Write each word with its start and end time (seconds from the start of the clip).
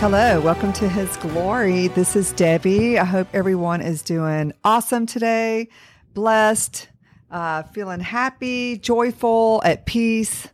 Hello, 0.00 0.40
welcome 0.40 0.72
to 0.74 0.88
His 0.88 1.16
Glory. 1.16 1.88
This 1.88 2.14
is 2.14 2.30
Debbie. 2.34 3.00
I 3.00 3.04
hope 3.04 3.26
everyone 3.32 3.80
is 3.80 4.00
doing 4.00 4.52
awesome 4.62 5.06
today, 5.06 5.70
blessed, 6.14 6.88
uh, 7.32 7.64
feeling 7.64 7.98
happy, 7.98 8.78
joyful, 8.78 9.60
at 9.64 9.86
peace. 9.86 10.46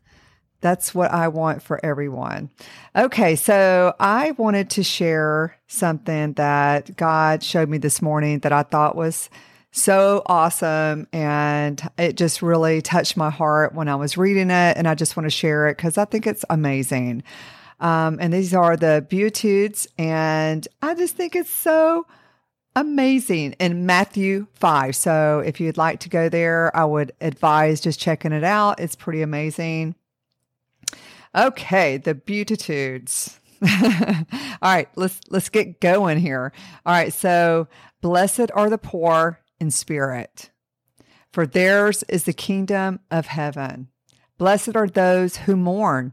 That's 0.62 0.94
what 0.94 1.10
I 1.10 1.28
want 1.28 1.62
for 1.62 1.78
everyone. 1.84 2.48
Okay, 2.96 3.36
so 3.36 3.94
I 4.00 4.30
wanted 4.30 4.70
to 4.70 4.82
share 4.82 5.54
something 5.66 6.32
that 6.32 6.96
God 6.96 7.42
showed 7.42 7.68
me 7.68 7.76
this 7.76 8.00
morning 8.00 8.38
that 8.40 8.52
I 8.52 8.62
thought 8.62 8.96
was 8.96 9.28
so 9.72 10.22
awesome. 10.24 11.06
And 11.12 11.82
it 11.98 12.16
just 12.16 12.40
really 12.40 12.80
touched 12.80 13.18
my 13.18 13.28
heart 13.28 13.74
when 13.74 13.88
I 13.88 13.96
was 13.96 14.16
reading 14.16 14.50
it. 14.50 14.78
And 14.78 14.88
I 14.88 14.94
just 14.94 15.18
want 15.18 15.26
to 15.26 15.30
share 15.30 15.68
it 15.68 15.76
because 15.76 15.98
I 15.98 16.06
think 16.06 16.26
it's 16.26 16.46
amazing. 16.48 17.22
Um, 17.84 18.16
and 18.18 18.32
these 18.32 18.54
are 18.54 18.78
the 18.78 19.06
Beatitudes. 19.06 19.86
And 19.98 20.66
I 20.80 20.94
just 20.94 21.16
think 21.16 21.36
it's 21.36 21.50
so 21.50 22.06
amazing 22.74 23.52
in 23.60 23.84
Matthew 23.84 24.46
5. 24.54 24.96
So 24.96 25.42
if 25.44 25.60
you'd 25.60 25.76
like 25.76 26.00
to 26.00 26.08
go 26.08 26.30
there, 26.30 26.74
I 26.74 26.86
would 26.86 27.12
advise 27.20 27.82
just 27.82 28.00
checking 28.00 28.32
it 28.32 28.42
out. 28.42 28.80
It's 28.80 28.96
pretty 28.96 29.20
amazing. 29.20 29.96
Okay, 31.34 31.98
the 31.98 32.14
Beatitudes. 32.14 33.38
All 33.62 34.24
right, 34.62 34.88
let's 34.96 35.20
let's 35.28 35.48
get 35.48 35.80
going 35.80 36.18
here. 36.18 36.52
All 36.86 36.92
right, 36.92 37.12
so 37.12 37.68
blessed 38.00 38.50
are 38.54 38.70
the 38.70 38.78
poor 38.78 39.40
in 39.60 39.70
spirit, 39.70 40.50
for 41.32 41.46
theirs 41.46 42.02
is 42.08 42.24
the 42.24 42.32
kingdom 42.32 43.00
of 43.10 43.26
heaven. 43.26 43.88
Blessed 44.38 44.76
are 44.76 44.88
those 44.88 45.38
who 45.38 45.56
mourn, 45.56 46.12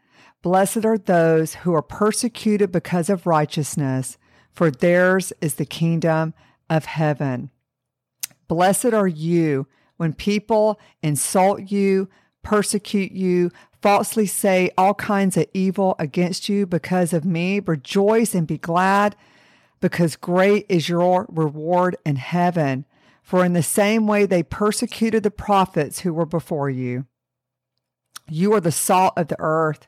Blessed 0.41 0.85
are 0.85 0.97
those 0.97 1.55
who 1.55 1.73
are 1.73 1.83
persecuted 1.83 2.71
because 2.71 3.09
of 3.09 3.27
righteousness, 3.27 4.17
for 4.51 4.71
theirs 4.71 5.31
is 5.39 5.55
the 5.55 5.65
kingdom 5.65 6.33
of 6.69 6.85
heaven. 6.85 7.51
Blessed 8.47 8.93
are 8.93 9.07
you 9.07 9.67
when 9.97 10.13
people 10.13 10.79
insult 11.03 11.71
you, 11.71 12.09
persecute 12.41 13.11
you, 13.11 13.51
falsely 13.81 14.25
say 14.25 14.71
all 14.77 14.95
kinds 14.95 15.37
of 15.37 15.45
evil 15.53 15.95
against 15.99 16.49
you 16.49 16.65
because 16.65 17.13
of 17.13 17.23
me. 17.23 17.59
Rejoice 17.59 18.33
and 18.33 18.47
be 18.47 18.57
glad, 18.57 19.15
because 19.79 20.15
great 20.15 20.65
is 20.69 20.89
your 20.89 21.27
reward 21.29 21.95
in 22.03 22.15
heaven. 22.15 22.85
For 23.21 23.45
in 23.45 23.53
the 23.53 23.63
same 23.63 24.07
way 24.07 24.25
they 24.25 24.43
persecuted 24.43 25.21
the 25.21 25.31
prophets 25.31 25.99
who 25.99 26.13
were 26.13 26.25
before 26.25 26.69
you. 26.69 27.05
You 28.27 28.53
are 28.53 28.59
the 28.59 28.71
salt 28.71 29.13
of 29.15 29.27
the 29.27 29.35
earth. 29.39 29.87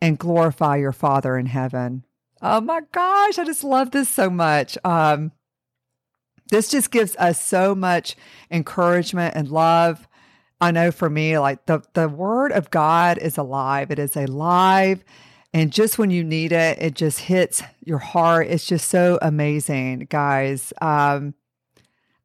and 0.00 0.18
glorify 0.18 0.76
your 0.76 0.92
Father 0.92 1.36
in 1.36 1.46
heaven. 1.46 2.04
Oh 2.42 2.60
my 2.60 2.80
gosh, 2.92 3.38
I 3.38 3.44
just 3.44 3.64
love 3.64 3.90
this 3.90 4.08
so 4.08 4.28
much. 4.28 4.76
Um, 4.84 5.32
this 6.50 6.70
just 6.70 6.90
gives 6.90 7.16
us 7.16 7.42
so 7.42 7.74
much 7.74 8.16
encouragement 8.50 9.34
and 9.34 9.48
love. 9.48 10.06
I 10.60 10.70
know 10.70 10.90
for 10.90 11.08
me, 11.08 11.38
like 11.38 11.66
the, 11.66 11.82
the 11.94 12.08
word 12.08 12.52
of 12.52 12.70
God 12.70 13.18
is 13.18 13.38
alive. 13.38 13.90
It 13.90 13.98
is 13.98 14.16
alive. 14.16 15.04
And 15.52 15.72
just 15.72 15.98
when 15.98 16.10
you 16.10 16.24
need 16.24 16.52
it, 16.52 16.78
it 16.80 16.94
just 16.94 17.20
hits 17.20 17.62
your 17.84 17.98
heart. 17.98 18.48
It's 18.48 18.66
just 18.66 18.88
so 18.88 19.18
amazing, 19.22 20.06
guys. 20.10 20.72
Um, 20.82 21.34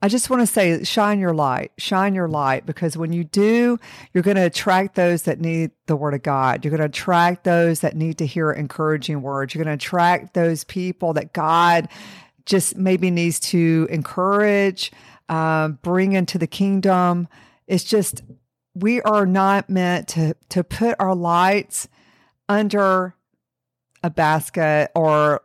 I 0.01 0.07
just 0.07 0.29
want 0.29 0.41
to 0.41 0.47
say, 0.47 0.81
shine 0.85 1.19
your 1.19 1.33
light, 1.33 1.73
shine 1.77 2.15
your 2.15 2.29
light, 2.29 2.65
because 2.65 2.95
when 2.95 3.11
you 3.11 3.25
do, 3.25 3.77
you're 4.13 4.23
going 4.23 4.37
to 4.37 4.45
attract 4.45 4.95
those 4.95 5.23
that 5.23 5.41
need 5.41 5.71
the 5.87 5.95
word 5.97 6.13
of 6.13 6.23
God. 6.23 6.63
You're 6.63 6.69
going 6.71 6.79
to 6.79 6.85
attract 6.85 7.43
those 7.43 7.81
that 7.81 7.97
need 7.97 8.17
to 8.19 8.25
hear 8.25 8.49
encouraging 8.51 9.21
words. 9.21 9.53
You're 9.53 9.63
going 9.63 9.77
to 9.77 9.85
attract 9.85 10.33
those 10.33 10.63
people 10.63 11.11
that 11.13 11.33
God 11.33 11.89
just 12.45 12.77
maybe 12.77 13.11
needs 13.11 13.41
to 13.41 13.87
encourage, 13.89 14.93
um, 15.27 15.79
bring 15.81 16.13
into 16.13 16.37
the 16.37 16.47
kingdom. 16.47 17.27
It's 17.67 17.83
just, 17.83 18.23
we 18.73 19.01
are 19.01 19.25
not 19.25 19.69
meant 19.69 20.07
to, 20.09 20.33
to 20.49 20.63
put 20.63 20.95
our 20.99 21.13
lights 21.13 21.89
under 22.47 23.15
a 24.01 24.09
basket 24.09 24.91
or 24.95 25.41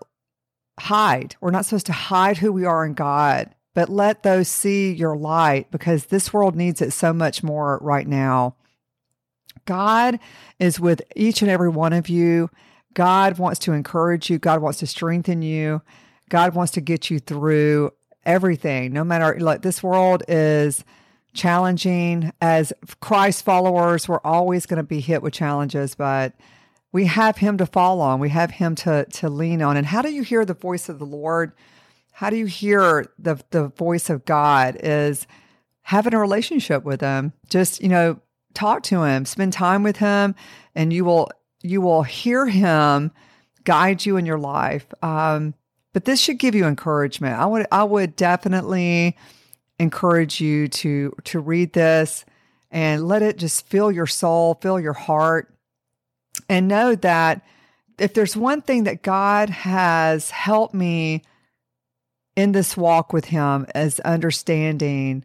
hide. 0.79 1.35
We're 1.41 1.51
not 1.51 1.65
supposed 1.65 1.87
to 1.87 1.93
hide 1.93 2.39
who 2.39 2.53
we 2.53 2.65
are 2.65 2.87
in 2.87 2.95
God 2.95 3.53
but 3.75 3.89
let 3.89 4.23
those 4.23 4.49
see 4.49 4.93
your 4.93 5.17
light 5.17 5.71
because 5.71 6.07
this 6.07 6.33
world 6.33 6.57
needs 6.57 6.81
it 6.81 6.93
so 6.93 7.13
much 7.13 7.43
more 7.43 7.79
right 7.83 8.07
now. 8.07 8.55
God 9.67 10.19
is 10.59 10.79
with 10.79 11.03
each 11.17 11.43
and 11.43 11.51
every 11.51 11.69
one 11.69 11.93
of 11.93 12.09
you. 12.09 12.51
God 12.95 13.39
wants 13.39 13.59
to 13.61 13.73
encourage 13.73 14.31
you. 14.31 14.39
God 14.39 14.61
wants 14.63 14.79
to 14.79 14.87
strengthen 14.87 15.43
you. 15.43 15.83
God 16.29 16.55
wants 16.55 16.73
to 16.73 16.81
get 16.81 17.11
you 17.11 17.19
through 17.19 17.91
everything. 18.25 18.93
No 18.93 19.05
matter 19.05 19.39
like 19.41 19.63
this 19.63 19.83
world 19.83 20.23
is 20.29 20.85
challenging 21.33 22.33
as 22.41 22.73
Christ 23.01 23.45
followers, 23.45 24.09
we're 24.09 24.21
always 24.25 24.67
going 24.67 24.77
to 24.79 24.85
be 24.85 25.01
hit 25.01 25.23
with 25.23 25.33
challenges, 25.35 25.95
but 25.95 26.35
we 26.93 27.07
have 27.07 27.39
him 27.39 27.59
to 27.59 27.67
fall 27.67 28.01
on. 28.01 28.21
We 28.21 28.29
have 28.29 28.53
him 28.53 28.77
to 28.77 29.05
to 29.05 29.29
lean 29.29 29.61
on. 29.61 29.77
And 29.77 29.87
how 29.87 30.01
do 30.01 30.13
you 30.13 30.23
hear 30.23 30.45
the 30.45 30.55
voice 30.55 30.89
of 30.89 31.01
the 31.01 31.07
Lord? 31.07 31.53
How 32.17 32.31
do 32.31 32.37
you 32.37 32.47
hear 32.47 33.07
the 33.19 33.43
the 33.51 33.69
voice 33.69 34.09
of 34.09 34.25
God 34.25 34.77
is 34.81 35.27
having 35.83 36.15
a 36.15 36.19
relationship 36.19 36.83
with 36.85 37.01
him. 37.01 37.33
Just, 37.51 37.83
you 37.83 37.89
know, 37.89 38.19
talk 38.55 38.83
to 38.85 39.03
him, 39.03 39.25
spend 39.25 39.53
time 39.53 39.83
with 39.83 39.97
him, 39.99 40.35
and 40.75 40.93
you 40.93 41.05
will 41.05 41.29
you 41.61 41.81
will 41.81 42.05
hear 42.05 42.47
him 42.47 43.11
guide 43.65 44.05
you 44.07 44.17
in 44.17 44.27
your 44.27 44.39
life. 44.39 44.87
Um, 45.03 45.55
but 45.93 46.05
this 46.05 46.21
should 46.21 46.39
give 46.39 46.55
you 46.55 46.67
encouragement. 46.67 47.39
I 47.39 47.47
would 47.47 47.67
I 47.73 47.83
would 47.83 48.17
definitely 48.17 49.17
encourage 49.79 50.41
you 50.41 50.69
to 50.69 51.15
to 51.25 51.41
read 51.41 51.73
this 51.73 52.25
and 52.71 53.09
let 53.09 53.23
it 53.23 53.39
just 53.39 53.67
fill 53.67 53.91
your 53.91 54.07
soul, 54.07 54.55
fill 54.55 54.79
your 54.79 54.93
heart, 54.95 55.53
and 56.49 56.69
know 56.69 56.95
that 56.95 57.43
if 57.99 58.15
there's 58.15 58.37
one 58.37 58.63
thing 58.63 58.85
that 58.85 59.03
God 59.03 59.51
has 59.51 60.31
helped 60.31 60.75
me 60.75 61.23
in 62.37 62.53
this 62.53 62.77
walk 62.77 63.13
with 63.13 63.27
Him 63.27 63.67
as 63.75 64.01
understanding 64.01 65.25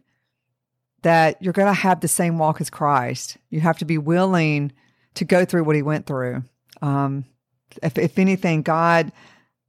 that 1.02 1.42
you're 1.42 1.52
going 1.52 1.68
to 1.68 1.72
have 1.72 2.00
the 2.00 2.08
same 2.08 2.38
walk 2.38 2.60
as 2.60 2.70
Christ. 2.70 3.36
You 3.48 3.60
have 3.60 3.78
to 3.78 3.84
be 3.84 3.98
willing 3.98 4.72
to 5.14 5.24
go 5.24 5.44
through 5.44 5.64
what 5.64 5.76
He 5.76 5.82
went 5.82 6.06
through. 6.06 6.44
Um, 6.82 7.24
if, 7.82 7.98
if 7.98 8.18
anything, 8.18 8.62
God 8.62 9.12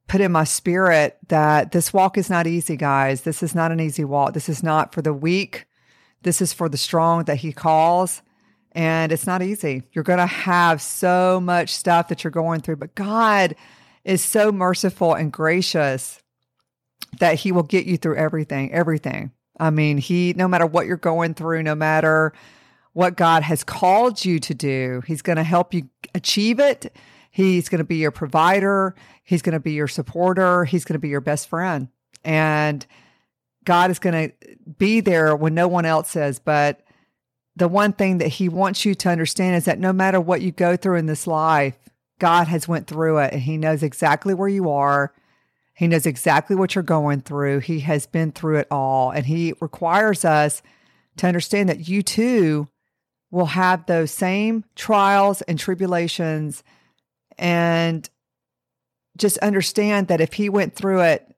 put 0.08 0.22
in 0.22 0.32
my 0.32 0.44
spirit 0.44 1.18
that 1.30 1.72
this 1.72 1.94
walk 1.94 2.18
is 2.18 2.30
not 2.30 2.48
easy, 2.48 2.76
guys. 2.76 3.22
This 3.22 3.42
is 3.42 3.56
not 3.56 3.72
an 3.72 3.80
easy 3.80 4.04
walk. 4.04 4.34
This 4.34 4.50
is 4.50 4.62
not 4.62 4.94
for 4.94 5.02
the 5.02 5.14
weak. 5.14 5.66
This 6.24 6.42
is 6.42 6.54
for 6.54 6.70
the 6.70 6.78
strong 6.78 7.24
that 7.26 7.38
He 7.38 7.54
calls. 7.54 8.22
And 8.74 9.12
it's 9.12 9.28
not 9.28 9.42
easy. 9.42 9.84
You're 9.92 10.04
going 10.04 10.20
to 10.20 10.26
have 10.26 10.82
so 10.82 11.42
much 11.42 11.74
stuff 11.74 12.08
that 12.08 12.24
you're 12.24 12.32
going 12.32 12.62
through, 12.62 12.78
but 12.78 12.96
God 12.96 13.56
is 14.04 14.24
so 14.24 14.52
merciful 14.52 15.14
and 15.14 15.32
gracious 15.32 16.22
that 17.20 17.36
he 17.36 17.52
will 17.52 17.64
get 17.64 17.86
you 17.86 17.98
through 17.98 18.16
everything, 18.16 18.72
everything. 18.72 19.32
I 19.60 19.70
mean, 19.70 19.98
he, 19.98 20.34
no 20.36 20.48
matter 20.48 20.66
what 20.66 20.88
you're 20.88 20.98
going 20.98 21.34
through, 21.34 21.64
no 21.64 21.76
matter 21.76 22.34
what 22.94 23.16
God 23.16 23.44
has 23.44 23.64
called 23.64 24.24
you 24.26 24.40
to 24.40 24.54
do, 24.54 25.02
he's 25.06 25.22
going 25.22 25.38
to 25.38 25.44
help 25.44 25.74
you 25.74 25.90
achieve 26.16 26.60
it. 26.60 26.94
He's 27.30 27.70
going 27.70 27.80
to 27.80 27.86
be 27.86 27.98
your 27.98 28.12
provider. 28.12 28.96
He's 29.24 29.42
going 29.42 29.54
to 29.54 29.60
be 29.60 29.74
your 29.74 29.88
supporter. 29.88 30.66
He's 30.66 30.84
going 30.84 30.96
to 30.96 31.00
be 31.00 31.10
your 31.10 31.22
best 31.22 31.48
friend. 31.48 31.88
And 32.24 32.86
God 33.64 33.92
is 33.92 34.00
going 34.00 34.30
to 34.30 34.36
be 34.78 35.00
there 35.00 35.36
when 35.36 35.54
no 35.54 35.68
one 35.68 35.86
else 35.86 36.16
is. 36.16 36.40
But 36.40 36.82
the 37.56 37.68
one 37.68 37.94
thing 37.94 38.18
that 38.18 38.28
he 38.28 38.50
wants 38.50 38.86
you 38.86 38.96
to 38.96 39.10
understand 39.10 39.56
is 39.56 39.66
that 39.66 39.80
no 39.80 39.94
matter 39.94 40.20
what 40.20 40.42
you 40.42 40.52
go 40.52 40.76
through 40.76 40.98
in 40.98 41.06
this 41.06 41.28
life, 41.28 41.78
God 42.20 42.48
has 42.48 42.68
went 42.68 42.88
through 42.88 43.20
it 43.20 43.34
and 43.34 43.42
he 43.42 43.58
knows 43.58 43.84
exactly 43.84 44.34
where 44.34 44.50
you 44.50 44.70
are. 44.70 45.14
He 45.82 45.88
knows 45.88 46.06
exactly 46.06 46.56
what 46.56 46.76
you're 46.76 46.84
going 46.84 47.22
through. 47.22 47.62
He 47.62 47.80
has 47.80 48.06
been 48.06 48.32
through 48.32 48.58
it 48.58 48.68
all 48.70 49.10
and 49.10 49.26
he 49.26 49.56
requires 49.60 50.24
us 50.24 50.62
to 51.18 51.26
understand 51.26 51.70
that 51.70 51.90
you 51.90 52.04
too 52.04 52.68
will 53.32 53.48
have 53.48 53.88
those 53.88 54.12
same 54.12 54.64
trials 54.76 55.42
and 55.42 55.58
tribulations 55.58 56.64
and 57.36 58.08
just 59.18 59.40
understand 59.40 60.10
that 60.10 60.22
if 60.22 60.34
he 60.34 60.50
went 60.50 60.76
through 60.76 61.02
it, 61.02 61.36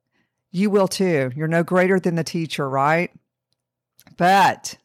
you 0.51 0.69
will 0.69 0.90
too. 0.90 1.31
You're 1.34 1.48
no 1.48 1.63
greater 1.63 1.98
than 1.98 2.16
the 2.16 2.24
teacher, 2.25 2.69
right? 2.69 3.12
But 4.18 4.75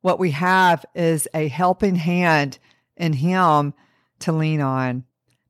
what 0.00 0.18
we 0.18 0.30
have 0.30 0.86
is 0.94 1.28
a 1.34 1.48
helping 1.48 1.96
hand 1.96 2.58
in 2.96 3.12
him 3.12 3.74
to 4.20 4.32
lean 4.32 4.62
on. 4.62 5.04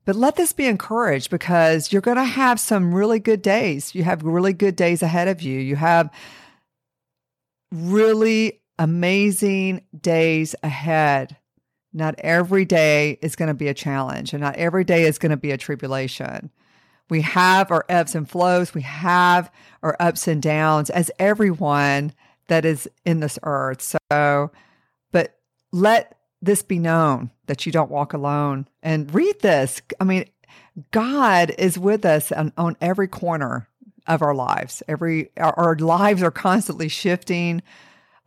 But 0.05 0.15
let 0.15 0.35
this 0.35 0.51
be 0.51 0.65
encouraged 0.65 1.29
because 1.29 1.93
you're 1.93 2.01
going 2.01 2.17
to 2.17 2.23
have 2.23 2.59
some 2.59 2.93
really 2.93 3.19
good 3.19 3.41
days. 3.41 3.93
You 3.93 4.03
have 4.03 4.23
really 4.23 4.53
good 4.53 4.75
days 4.75 5.03
ahead 5.03 5.27
of 5.27 5.41
you. 5.41 5.59
You 5.59 5.75
have 5.75 6.09
really 7.71 8.61
amazing 8.79 9.81
days 9.99 10.55
ahead. 10.63 11.37
Not 11.93 12.15
every 12.19 12.65
day 12.65 13.19
is 13.21 13.35
going 13.35 13.47
to 13.47 13.53
be 13.53 13.67
a 13.67 13.73
challenge, 13.73 14.33
and 14.33 14.41
not 14.41 14.55
every 14.55 14.83
day 14.83 15.03
is 15.03 15.19
going 15.19 15.31
to 15.31 15.37
be 15.37 15.51
a 15.51 15.57
tribulation. 15.57 16.49
We 17.09 17.21
have 17.21 17.69
our 17.69 17.85
ebbs 17.89 18.15
and 18.15 18.29
flows, 18.29 18.73
we 18.73 18.83
have 18.83 19.51
our 19.83 19.97
ups 19.99 20.27
and 20.27 20.41
downs, 20.41 20.89
as 20.89 21.11
everyone 21.19 22.13
that 22.47 22.63
is 22.63 22.89
in 23.05 23.19
this 23.19 23.37
earth. 23.43 23.95
So, 24.09 24.51
but 25.11 25.37
let 25.73 26.17
this 26.41 26.63
be 26.63 26.79
known 26.79 27.31
that 27.47 27.65
you 27.65 27.71
don't 27.71 27.91
walk 27.91 28.13
alone. 28.13 28.67
And 28.81 29.13
read 29.13 29.39
this. 29.41 29.81
I 29.99 30.03
mean, 30.03 30.25
God 30.91 31.53
is 31.57 31.77
with 31.77 32.05
us 32.05 32.31
on, 32.31 32.51
on 32.57 32.77
every 32.81 33.07
corner 33.07 33.67
of 34.07 34.21
our 34.21 34.33
lives. 34.33 34.81
Every 34.87 35.31
our, 35.37 35.53
our 35.57 35.75
lives 35.75 36.23
are 36.23 36.31
constantly 36.31 36.89
shifting. 36.89 37.61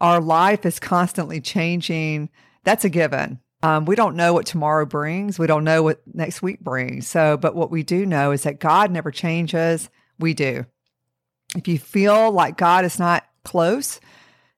Our 0.01 0.21
life 0.21 0.65
is 0.67 0.79
constantly 0.79 1.41
changing. 1.41 2.31
That's 2.65 2.85
a 2.85 2.91
given. 2.91 3.41
Um, 3.63 3.87
we 3.87 3.97
don't 3.97 4.17
know 4.17 4.35
what 4.35 4.47
tomorrow 4.47 4.85
brings. 4.85 5.39
We 5.39 5.47
don't 5.47 5.65
know 5.65 5.83
what 5.83 6.03
next 6.13 6.43
week 6.43 6.61
brings. 6.61 7.09
So, 7.09 7.39
but 7.39 7.55
what 7.55 7.71
we 7.71 7.83
do 7.83 8.05
know 8.05 8.31
is 8.31 8.43
that 8.43 8.61
God 8.61 8.91
never 8.91 9.11
changes. 9.11 9.89
We 10.19 10.35
do. 10.35 10.67
If 11.57 11.67
you 11.67 11.79
feel 11.79 12.31
like 12.31 12.59
God 12.59 12.85
is 12.85 12.99
not 12.99 13.25
close, 13.43 14.01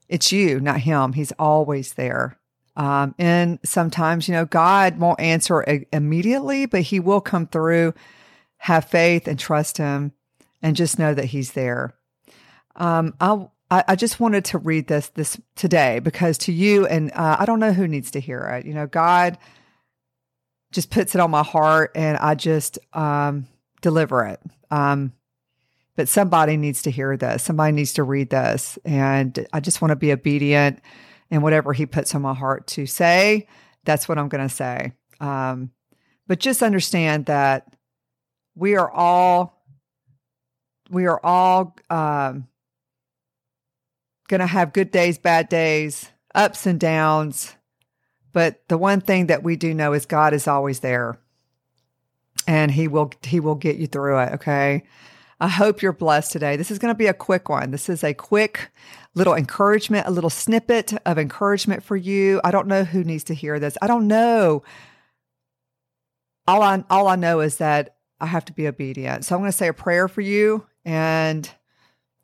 it's 0.09 0.33
you, 0.33 0.59
not 0.59 0.81
Him. 0.81 1.13
He's 1.13 1.33
always 1.39 1.95
there. 1.95 2.39
Um, 2.77 3.15
and 3.19 3.59
sometimes, 3.65 4.29
you 4.29 4.35
know, 4.35 4.45
God 4.45 4.99
won't 4.99 5.21
answer 5.21 5.65
immediately, 5.93 6.67
but 6.67 6.83
He 6.83 7.01
will 7.01 7.21
come 7.21 7.47
through. 7.47 7.95
Have 8.59 8.87
faith 8.87 9.29
and 9.29 9.39
trust 9.39 9.79
Him, 9.79 10.13
and 10.63 10.77
just 10.77 10.99
know 10.99 11.15
that 11.15 11.27
He's 11.27 11.53
there. 11.53 11.95
Um, 12.75 13.15
I 13.21 13.47
I, 13.71 13.85
I 13.89 13.97
just 13.97 14.21
wanted 14.21 14.45
to 14.47 14.59
read 14.59 14.89
this 14.89 15.09
this 15.11 15.41
today 15.57 15.99
because 15.99 16.39
to 16.39 16.53
you 16.53 16.87
and 16.87 17.13
uh, 17.13 17.37
I 17.39 17.47
don't 17.47 17.61
know 17.61 17.73
who 17.73 17.89
needs 17.89 18.11
to 18.13 18.21
hear 18.21 18.41
it. 18.41 18.67
You 18.67 18.75
know, 18.75 18.87
God 18.87 19.39
just 20.73 20.91
puts 20.91 21.15
it 21.15 21.21
on 21.21 21.31
my 21.31 21.43
heart, 21.43 21.93
and 21.95 22.19
I 22.19 22.35
just 22.35 22.79
um, 22.93 23.47
deliver 23.83 24.25
it. 24.27 24.41
Um, 24.71 25.13
but 25.95 26.09
somebody 26.09 26.57
needs 26.57 26.83
to 26.83 26.91
hear 26.91 27.17
this. 27.17 27.43
Somebody 27.43 27.73
needs 27.73 27.95
to 27.95 28.03
read 28.03 28.31
this, 28.31 28.79
and 28.85 29.47
I 29.53 29.61
just 29.61 29.81
want 29.81 29.91
to 29.91 29.97
be 29.97 30.13
obedient 30.13 30.81
and 31.31 31.43
whatever 31.43 31.73
He 31.73 31.87
puts 31.87 32.15
on 32.15 32.23
my 32.23 32.35
heart 32.35 32.67
to 32.69 32.87
say. 32.87 33.47
That's 33.85 34.09
what 34.09 34.19
I'm 34.19 34.29
going 34.29 34.47
to 34.47 34.55
say. 34.55 34.93
Um, 35.21 35.71
but 36.27 36.41
just 36.41 36.63
understand 36.63 37.27
that 37.27 37.67
we 38.55 38.77
are 38.77 38.91
all 38.91 39.57
we 40.91 41.07
are 41.07 41.21
all 41.25 41.77
um, 41.91 42.47
going 44.29 44.41
to 44.41 44.47
have 44.47 44.73
good 44.73 44.91
days, 44.91 45.19
bad 45.19 45.49
days, 45.49 46.11
ups 46.35 46.67
and 46.67 46.79
downs. 46.79 47.55
But 48.33 48.69
the 48.69 48.79
one 48.79 49.01
thing 49.01 49.27
that 49.27 49.43
we 49.43 49.57
do 49.57 49.73
know 49.75 49.93
is 49.93 50.07
God 50.07 50.33
is 50.33 50.47
always 50.47 50.81
there. 50.81 51.19
And 52.47 52.71
he 52.71 52.87
will 52.87 53.13
he 53.25 53.41
will 53.41 53.55
get 53.57 53.77
you 53.77 53.87
through 53.87 54.19
it, 54.21 54.33
okay? 54.35 54.85
I 55.39 55.49
hope 55.49 55.83
you're 55.83 55.93
blessed 55.93 56.33
today. 56.33 56.57
This 56.57 56.71
is 56.71 56.79
going 56.79 56.93
to 56.93 56.99
be 56.99 57.09
a 57.09 57.15
quick 57.15 57.49
one. 57.49 57.71
This 57.71 57.89
is 57.89 58.03
a 58.03 58.15
quick 58.15 58.71
little 59.15 59.35
encouragement, 59.35 60.07
a 60.07 60.11
little 60.11 60.31
snippet 60.31 60.95
of 61.05 61.19
encouragement 61.19 61.83
for 61.83 61.97
you. 61.97 62.41
I 62.43 62.51
don't 62.51 62.69
know 62.69 62.85
who 62.85 63.05
needs 63.05 63.25
to 63.25 63.35
hear 63.35 63.59
this. 63.59 63.77
I 63.83 63.87
don't 63.87 64.07
know. 64.07 64.63
All 66.49 66.63
I 66.63 66.85
all 66.89 67.09
I 67.09 67.17
know 67.17 67.41
is 67.41 67.57
that 67.59 67.97
I 68.21 68.27
have 68.27 68.45
to 68.47 68.53
be 68.53 68.67
obedient. 68.67 69.25
So 69.25 69.35
I'm 69.35 69.43
going 69.43 69.51
to 69.51 69.57
say 69.57 69.69
a 69.69 69.73
prayer 69.75 70.09
for 70.09 70.21
you 70.21 70.67
and 70.85 71.51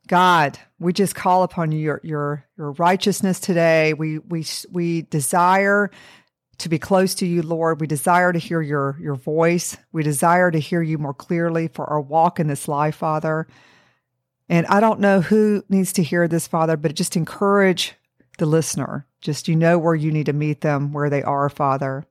God, 0.06 0.58
we 0.78 0.92
just 0.92 1.14
call 1.14 1.42
upon 1.42 1.72
your 1.72 2.00
your 2.02 2.44
your 2.56 2.72
righteousness 2.72 3.40
today. 3.40 3.94
We 3.94 4.18
we 4.18 4.44
we 4.70 5.02
desire 5.02 5.90
to 6.62 6.68
be 6.68 6.78
close 6.78 7.14
to 7.16 7.26
you, 7.26 7.42
Lord. 7.42 7.80
We 7.80 7.86
desire 7.86 8.32
to 8.32 8.38
hear 8.38 8.62
your 8.62 8.96
your 9.00 9.16
voice. 9.16 9.76
We 9.92 10.02
desire 10.02 10.50
to 10.50 10.58
hear 10.58 10.82
you 10.82 10.98
more 10.98 11.14
clearly 11.14 11.68
for 11.68 11.84
our 11.86 12.00
walk 12.00 12.40
in 12.40 12.46
this 12.46 12.68
life, 12.68 12.96
Father. 12.96 13.46
And 14.48 14.66
I 14.66 14.80
don't 14.80 15.00
know 15.00 15.20
who 15.20 15.64
needs 15.68 15.92
to 15.94 16.02
hear 16.02 16.28
this, 16.28 16.46
Father, 16.46 16.76
but 16.76 16.94
just 16.94 17.16
encourage 17.16 17.94
the 18.38 18.46
listener. 18.46 19.06
Just 19.20 19.48
you 19.48 19.56
know 19.56 19.78
where 19.78 19.94
you 19.94 20.10
need 20.12 20.26
to 20.26 20.32
meet 20.32 20.60
them, 20.60 20.92
where 20.92 21.10
they 21.10 21.22
are, 21.22 21.48
Father. 21.48 22.06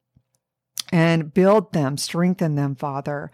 And 0.92 1.34
build 1.34 1.72
them, 1.72 1.98
strengthen 1.98 2.56
them, 2.56 2.76
Father. 2.76 3.32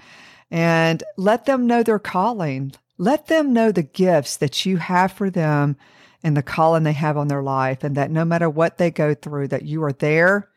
And 0.51 1.03
let 1.15 1.45
them 1.45 1.67
know 1.67 1.83
their 1.83 1.99
calling. 1.99 2.73
Let 2.97 3.27
them 3.27 3.53
know 3.53 3.71
the 3.71 3.83
gifts 3.83 4.37
that 4.37 4.65
you 4.65 4.77
have 4.77 5.11
for 5.11 5.29
them 5.29 5.77
and 6.23 6.35
the 6.35 6.43
calling 6.43 6.83
they 6.83 6.93
have 6.93 7.17
on 7.17 7.27
their 7.27 7.43
life, 7.43 7.83
and 7.83 7.95
that 7.95 8.11
no 8.11 8.25
matter 8.25 8.49
what 8.49 8.77
they 8.77 8.91
go 8.91 9.13
through, 9.13 9.47
that 9.49 9.63
you 9.63 9.83
are 9.83 9.93
there 9.93 10.49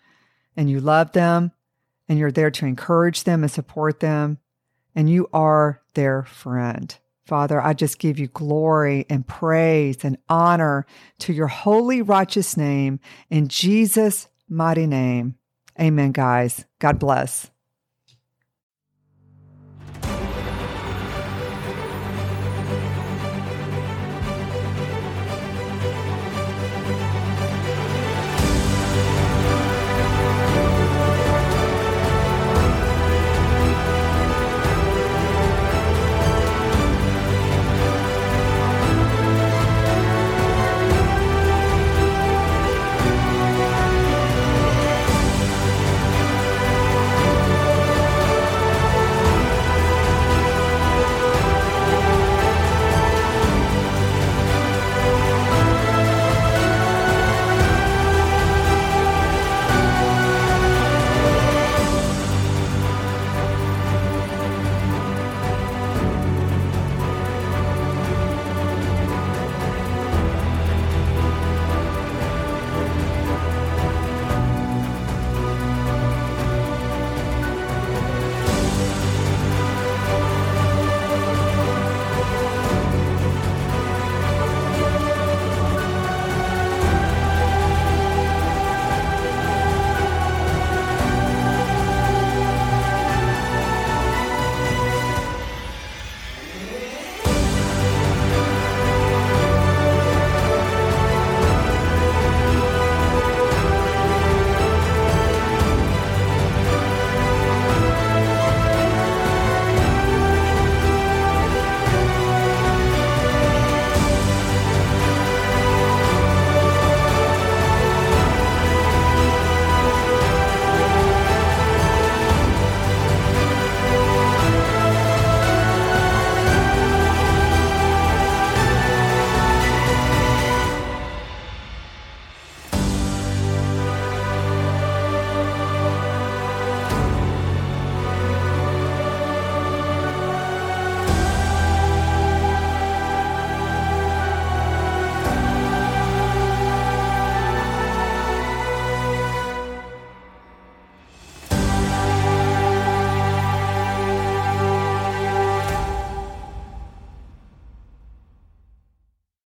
and 0.56 0.70
you 0.70 0.80
love 0.80 1.12
them 1.12 1.52
and 2.08 2.18
you're 2.18 2.32
there 2.32 2.50
to 2.50 2.66
encourage 2.66 3.22
them 3.22 3.44
and 3.44 3.52
support 3.52 4.00
them, 4.00 4.38
and 4.96 5.08
you 5.08 5.28
are 5.32 5.80
their 5.94 6.24
friend. 6.24 6.96
Father, 7.24 7.62
I 7.62 7.72
just 7.72 8.00
give 8.00 8.18
you 8.18 8.26
glory 8.26 9.06
and 9.08 9.24
praise 9.24 10.04
and 10.04 10.18
honor 10.28 10.86
to 11.20 11.32
your 11.32 11.46
holy, 11.46 12.02
righteous 12.02 12.56
name 12.56 12.98
in 13.30 13.46
Jesus' 13.46 14.26
mighty 14.48 14.88
name. 14.88 15.36
Amen, 15.80 16.10
guys. 16.10 16.64
God 16.80 16.98
bless. 16.98 17.48